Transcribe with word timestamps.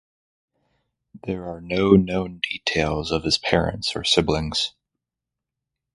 There 1.27 1.47
are 1.47 1.61
no 1.61 1.91
known 1.91 2.39
details 2.39 3.11
of 3.11 3.23
his 3.23 3.37
parents 3.37 3.95
or 3.95 4.03
siblings. 4.03 4.73